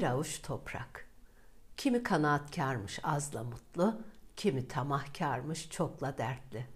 bir 0.00 0.04
avuç 0.04 0.42
toprak. 0.42 1.06
Kimi 1.76 2.02
kanaatkarmış 2.02 3.00
azla 3.02 3.44
mutlu, 3.44 4.02
kimi 4.36 4.68
tamahkarmış 4.68 5.70
çokla 5.70 6.18
dertli. 6.18 6.66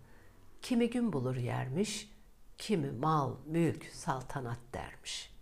Kimi 0.62 0.90
gün 0.90 1.12
bulur 1.12 1.36
yermiş, 1.36 2.10
kimi 2.58 2.90
mal, 2.90 3.36
mülk, 3.46 3.84
saltanat 3.92 4.58
dermiş. 4.74 5.34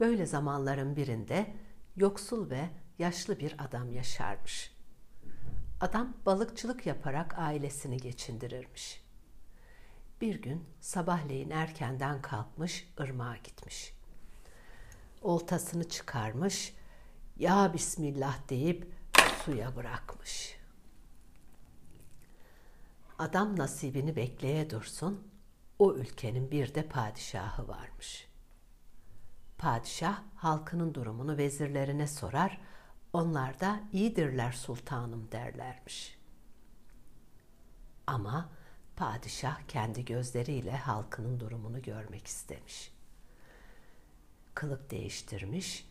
Böyle 0.00 0.26
zamanların 0.26 0.96
birinde 0.96 1.54
yoksul 1.96 2.50
ve 2.50 2.68
yaşlı 2.98 3.40
bir 3.40 3.64
adam 3.64 3.92
yaşarmış. 3.92 4.74
Adam 5.80 6.14
balıkçılık 6.26 6.86
yaparak 6.86 7.38
ailesini 7.38 7.96
geçindirirmiş. 7.96 9.02
Bir 10.20 10.42
gün 10.42 10.64
sabahleyin 10.80 11.50
erkenden 11.50 12.22
kalkmış, 12.22 12.88
ırmağa 13.00 13.36
gitmiş. 13.36 14.01
Oltasını 15.22 15.88
çıkarmış, 15.88 16.74
ya 17.36 17.72
Bismillah 17.74 18.48
deyip 18.48 18.92
suya 19.44 19.76
bırakmış. 19.76 20.56
Adam 23.18 23.58
nasibini 23.58 24.16
bekleye 24.16 24.70
dursun, 24.70 25.28
o 25.78 25.94
ülkenin 25.94 26.50
bir 26.50 26.74
de 26.74 26.88
padişahı 26.88 27.68
varmış. 27.68 28.28
Padişah 29.58 30.22
halkının 30.36 30.94
durumunu 30.94 31.36
vezirlerine 31.36 32.06
sorar, 32.06 32.60
onlar 33.12 33.60
da 33.60 33.80
iyidirler 33.92 34.52
sultanım 34.52 35.32
derlermiş. 35.32 36.18
Ama 38.06 38.50
padişah 38.96 39.62
kendi 39.68 40.04
gözleriyle 40.04 40.76
halkının 40.76 41.40
durumunu 41.40 41.82
görmek 41.82 42.26
istemiş. 42.26 42.92
Kılık 44.62 44.90
değiştirmiş, 44.90 45.88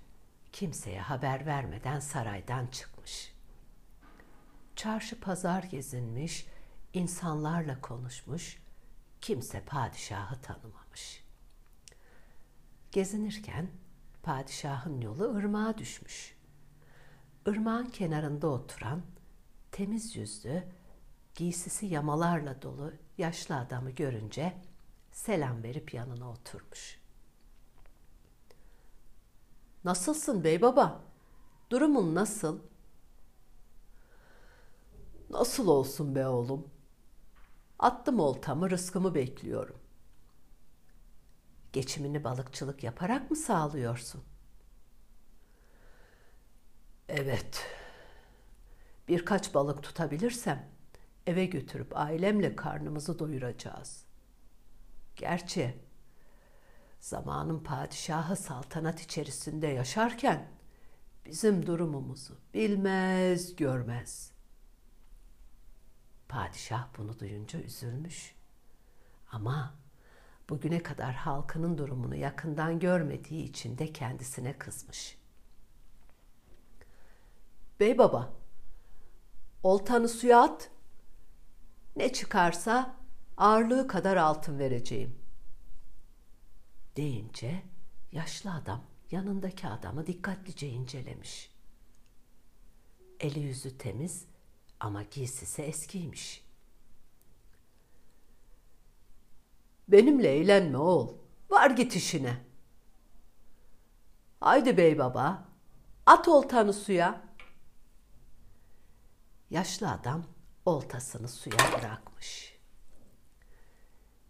kimseye 0.51 1.01
haber 1.01 1.45
vermeden 1.45 1.99
saraydan 1.99 2.67
çıkmış. 2.67 3.33
Çarşı 4.75 5.19
pazar 5.19 5.63
gezinmiş, 5.63 6.47
insanlarla 6.93 7.81
konuşmuş, 7.81 8.61
kimse 9.21 9.61
padişahı 9.61 10.41
tanımamış. 10.41 11.23
Gezinirken 12.91 13.71
padişahın 14.23 15.01
yolu 15.01 15.35
ırmağa 15.35 15.77
düşmüş. 15.77 16.35
Irmağın 17.45 17.89
kenarında 17.89 18.47
oturan 18.47 19.01
temiz 19.71 20.15
yüzlü, 20.15 20.63
giysisi 21.35 21.85
yamalarla 21.85 22.61
dolu 22.61 22.93
yaşlı 23.17 23.57
adamı 23.57 23.91
görünce 23.91 24.53
selam 25.11 25.63
verip 25.63 25.93
yanına 25.93 26.29
oturmuş. 26.29 27.00
Nasılsın 29.85 30.43
bey 30.43 30.61
baba? 30.61 31.01
Durumun 31.69 32.15
nasıl? 32.15 32.59
Nasıl 35.29 35.67
olsun 35.67 36.15
be 36.15 36.27
oğlum? 36.27 36.67
Attım 37.79 38.19
oltamı, 38.19 38.69
rızkımı 38.69 39.15
bekliyorum. 39.15 39.75
Geçimini 41.73 42.23
balıkçılık 42.23 42.83
yaparak 42.83 43.31
mı 43.31 43.35
sağlıyorsun? 43.37 44.23
Evet. 47.09 47.65
Birkaç 49.07 49.53
balık 49.53 49.83
tutabilirsem 49.83 50.69
eve 51.27 51.45
götürüp 51.45 51.97
ailemle 51.97 52.55
karnımızı 52.55 53.19
doyuracağız. 53.19 54.05
Gerçi 55.15 55.75
zamanın 57.01 57.59
padişahı 57.59 58.35
saltanat 58.35 59.01
içerisinde 59.01 59.67
yaşarken 59.67 60.47
bizim 61.25 61.65
durumumuzu 61.65 62.37
bilmez 62.53 63.55
görmez. 63.55 64.31
Padişah 66.29 66.87
bunu 66.97 67.19
duyunca 67.19 67.59
üzülmüş. 67.59 68.35
Ama 69.31 69.75
bugüne 70.49 70.83
kadar 70.83 71.13
halkının 71.13 71.77
durumunu 71.77 72.15
yakından 72.15 72.79
görmediği 72.79 73.43
için 73.43 73.77
de 73.77 73.93
kendisine 73.93 74.57
kızmış. 74.57 75.17
Bey 77.79 77.97
baba, 77.97 78.33
oltanı 79.63 80.09
suya 80.09 80.41
at, 80.41 80.71
ne 81.95 82.13
çıkarsa 82.13 82.95
ağırlığı 83.37 83.87
kadar 83.87 84.17
altın 84.17 84.59
vereceğim. 84.59 85.20
Deyince 86.95 87.63
yaşlı 88.11 88.53
adam 88.53 88.83
yanındaki 89.11 89.67
adamı 89.67 90.07
dikkatlice 90.07 90.69
incelemiş. 90.69 91.51
Eli 93.19 93.39
yüzü 93.39 93.77
temiz 93.77 94.25
ama 94.79 95.03
giysisi 95.03 95.61
eskiymiş. 95.61 96.43
Benimle 99.87 100.27
eğlenme 100.27 100.77
oğul. 100.77 101.17
Var 101.49 101.69
git 101.69 101.95
işine. 101.95 102.37
Haydi 104.39 104.77
bey 104.77 104.99
baba. 104.99 105.49
At 106.05 106.27
oltanı 106.27 106.73
suya. 106.73 107.21
Yaşlı 109.49 109.91
adam 109.91 110.25
oltasını 110.65 111.27
suya 111.27 111.79
bırakmış. 111.79 112.57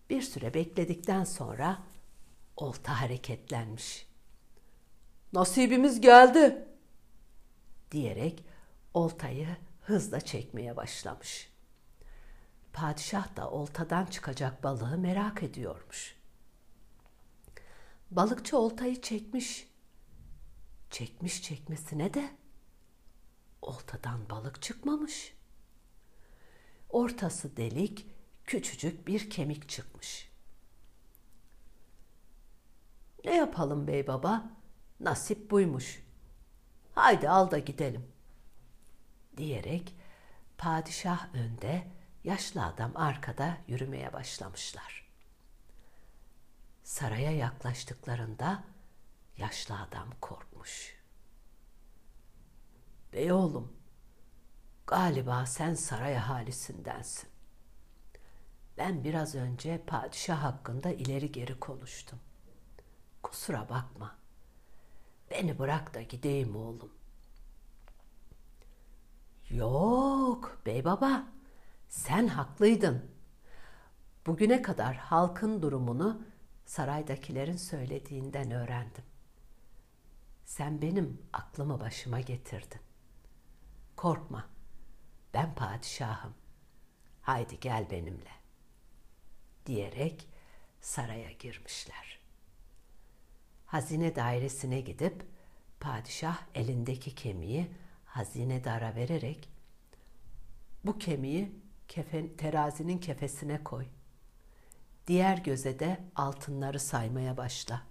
Bir 0.10 0.22
süre 0.22 0.54
bekledikten 0.54 1.24
sonra 1.24 1.84
olta 2.62 3.02
hareketlenmiş. 3.02 4.08
Nasibimiz 5.34 6.02
geldi 6.02 6.68
diyerek 7.92 8.46
oltayı 8.94 9.48
hızla 9.82 10.22
çekmeye 10.22 10.78
başlamış. 10.78 11.52
Padişah 12.74 13.36
da 13.36 13.52
oltadan 13.52 14.06
çıkacak 14.06 14.64
balığı 14.64 14.98
merak 14.98 15.44
ediyormuş. 15.44 16.16
Balıkçı 18.12 18.58
oltayı 18.58 19.02
çekmiş. 19.02 19.68
Çekmiş 20.90 21.42
çekmesine 21.42 22.14
de 22.14 22.30
oltadan 23.62 24.30
balık 24.30 24.62
çıkmamış. 24.62 25.34
Ortası 26.90 27.58
delik, 27.58 28.08
küçücük 28.46 29.08
bir 29.08 29.30
kemik 29.30 29.70
çıkmış. 29.70 30.31
Ne 33.26 33.36
yapalım 33.36 33.88
bey 33.88 34.08
baba? 34.08 34.50
Nasip 35.00 35.52
buymuş. 35.52 36.04
Haydi 36.96 37.30
al 37.30 37.52
da 37.52 37.60
gidelim. 37.60 38.08
Diyerek 39.38 39.96
padişah 40.58 41.36
önde, 41.36 41.88
yaşlı 42.24 42.66
adam 42.66 42.92
arkada 42.96 43.58
yürümeye 43.68 44.14
başlamışlar. 44.14 45.08
Saraya 46.84 47.32
yaklaştıklarında 47.32 48.64
yaşlı 49.38 49.80
adam 49.82 50.08
korkmuş. 50.22 51.02
Bey 53.14 53.32
oğlum, 53.32 53.74
galiba 54.88 55.46
sen 55.46 55.74
saray 55.74 56.18
ahalisindensin. 56.18 57.30
Ben 58.78 59.04
biraz 59.04 59.36
önce 59.36 59.82
padişah 59.88 60.44
hakkında 60.44 60.92
ileri 60.92 61.32
geri 61.32 61.60
konuştum. 61.60 62.20
Kusura 63.32 63.70
bakma. 63.70 64.16
Beni 65.32 65.60
bırak 65.60 65.94
da 65.94 66.02
gideyim 66.02 66.56
oğlum. 66.56 66.92
Yok 69.50 70.62
bey 70.66 70.86
baba, 70.86 71.28
sen 71.90 72.28
haklıydın. 72.28 73.12
Bugüne 74.26 74.62
kadar 74.62 74.96
halkın 74.96 75.62
durumunu 75.62 76.22
saraydakilerin 76.66 77.58
söylediğinden 77.58 78.52
öğrendim. 78.52 79.04
Sen 80.46 80.82
benim 80.82 81.22
aklımı 81.34 81.80
başıma 81.80 82.20
getirdin. 82.20 82.82
Korkma, 83.96 84.50
ben 85.34 85.56
padişahım. 85.56 86.34
Haydi 87.22 87.60
gel 87.60 87.90
benimle. 87.92 88.32
Diyerek 89.66 90.28
saraya 90.82 91.32
girmişler. 91.32 92.21
Hazine 93.72 94.16
dairesine 94.16 94.82
gidip 94.82 95.26
padişah 95.80 96.38
elindeki 96.56 97.16
kemiği 97.16 97.72
hazine 98.06 98.64
dara 98.64 98.96
vererek 98.96 99.50
bu 100.86 100.98
kemiği 100.98 101.52
kefen, 101.88 102.30
terazinin 102.38 102.98
kefesine 102.98 103.64
koy. 103.64 103.86
Diğer 105.08 105.38
göze 105.38 105.80
de 105.80 106.00
altınları 106.16 106.80
saymaya 106.80 107.38
başla. 107.38 107.82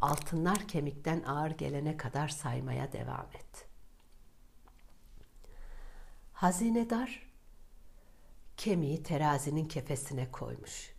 Altınlar 0.00 0.68
kemikten 0.68 1.22
ağır 1.22 1.50
gelene 1.50 1.96
kadar 1.96 2.28
saymaya 2.28 2.92
devam 2.92 3.26
et. 3.34 3.66
Hazinedar 6.32 7.22
kemiği 8.56 9.02
terazinin 9.02 9.64
kefesine 9.64 10.30
koymuş. 10.30 10.97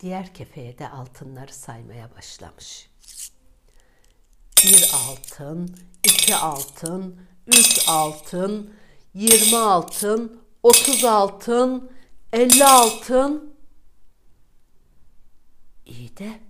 Diğer 0.00 0.34
kefeye 0.34 0.78
de 0.78 0.88
altınları 0.88 1.54
saymaya 1.54 2.14
başlamış. 2.16 2.90
Bir 4.64 4.90
altın, 4.94 5.76
iki 6.04 6.36
altın, 6.36 7.20
üç 7.46 7.88
altın, 7.88 8.74
yirmi 9.14 9.56
altın, 9.56 10.42
otuz 10.62 11.04
altın, 11.04 11.92
elli 12.32 12.64
altın. 12.64 13.54
İyi 15.86 16.16
de 16.16 16.40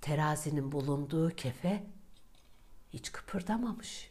terazinin 0.00 0.72
bulunduğu 0.72 1.30
kefe 1.30 1.86
hiç 2.92 3.12
kıpırdamamış. 3.12 4.10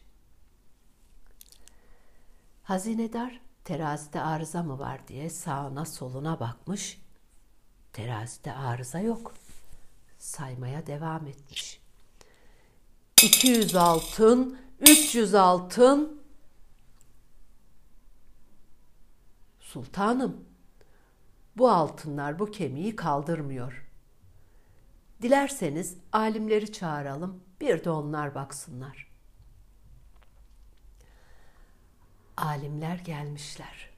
Hazinedar 2.62 3.40
terazide 3.64 4.20
arıza 4.20 4.62
mı 4.62 4.78
var 4.78 5.08
diye 5.08 5.30
sağına 5.30 5.84
soluna 5.84 6.40
bakmış. 6.40 7.01
Terazide 7.92 8.52
arıza 8.52 9.00
yok. 9.00 9.34
Saymaya 10.18 10.86
devam 10.86 11.26
etmiş. 11.26 11.80
200 13.22 13.76
altın, 13.76 14.58
300 14.80 15.34
altın. 15.34 16.22
Sultanım, 19.60 20.44
bu 21.56 21.70
altınlar 21.70 22.38
bu 22.38 22.50
kemiği 22.50 22.96
kaldırmıyor. 22.96 23.88
Dilerseniz 25.22 25.96
alimleri 26.12 26.72
çağıralım, 26.72 27.44
bir 27.60 27.84
de 27.84 27.90
onlar 27.90 28.34
baksınlar. 28.34 29.12
Alimler 32.36 32.96
gelmişler. 32.96 33.91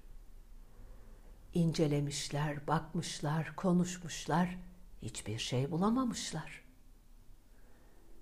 İncelemişler, 1.54 2.66
bakmışlar, 2.66 3.56
konuşmuşlar, 3.56 4.58
hiçbir 5.02 5.38
şey 5.38 5.70
bulamamışlar. 5.70 6.64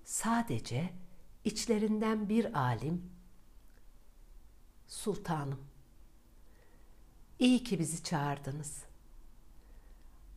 Sadece 0.05 0.93
içlerinden 1.43 2.29
bir 2.29 2.59
alim, 2.59 3.11
Sultanım, 4.87 5.59
iyi 7.39 7.63
ki 7.63 7.79
bizi 7.79 8.03
çağırdınız. 8.03 8.83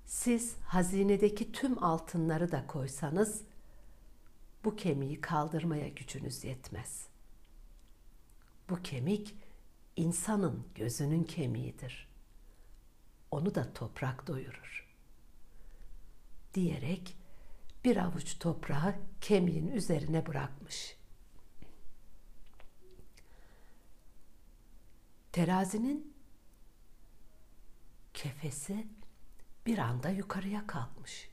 Siz 0.07 0.57
hazinedeki 0.57 1.53
tüm 1.53 1.85
altınları 1.85 2.53
da 2.53 2.67
koysanız, 2.67 3.43
bu 4.65 4.77
kemiği 4.77 5.21
kaldırmaya 5.21 5.89
gücünüz 5.89 6.45
yetmez. 6.45 7.07
Bu 8.71 8.83
kemik 8.83 9.35
insanın 9.97 10.67
gözünün 10.75 11.25
kemiğidir. 11.25 12.06
Onu 13.31 13.55
da 13.55 13.73
toprak 13.73 14.27
doyurur. 14.27 14.87
Diyerek 16.55 17.17
bir 17.85 17.97
avuç 17.97 18.39
toprağı 18.39 18.95
kemiğin 19.21 19.69
üzerine 19.69 20.27
bırakmış. 20.27 20.97
Terazinin 25.33 26.17
kefesi 28.15 28.87
bir 29.67 29.79
anda 29.79 30.09
yukarıya 30.09 30.67
kalkmış. 30.67 31.31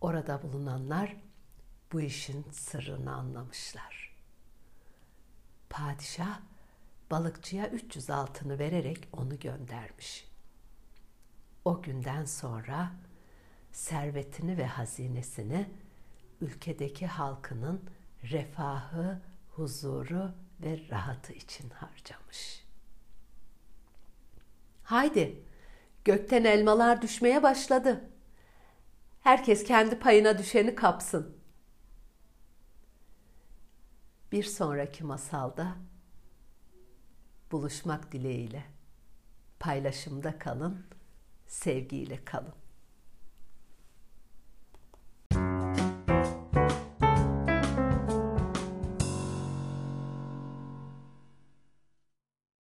Orada 0.00 0.42
bulunanlar 0.42 1.16
bu 1.92 2.00
işin 2.00 2.46
sırrını 2.50 3.14
anlamışlar. 3.14 4.16
Padişah 5.70 6.40
balıkçıya 7.12 7.68
300 7.68 8.10
altını 8.10 8.58
vererek 8.58 9.08
onu 9.12 9.38
göndermiş. 9.38 10.28
O 11.64 11.82
günden 11.82 12.24
sonra 12.24 12.92
servetini 13.72 14.58
ve 14.58 14.66
hazinesini 14.66 15.70
ülkedeki 16.40 17.06
halkının 17.06 17.90
refahı, 18.30 19.20
huzuru 19.50 20.32
ve 20.60 20.80
rahatı 20.90 21.32
için 21.32 21.70
harcamış. 21.70 22.64
Haydi, 24.84 25.42
gökten 26.04 26.44
elmalar 26.44 27.02
düşmeye 27.02 27.42
başladı. 27.42 28.10
Herkes 29.20 29.64
kendi 29.64 29.98
payına 29.98 30.38
düşeni 30.38 30.74
kapsın. 30.74 31.36
Bir 34.32 34.44
sonraki 34.44 35.04
masalda 35.04 35.76
buluşmak 37.52 38.12
dileğiyle. 38.12 38.64
Paylaşımda 39.60 40.38
kalın, 40.38 40.86
sevgiyle 41.46 42.24
kalın. 42.24 42.61